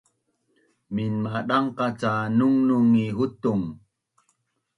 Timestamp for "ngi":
2.93-3.07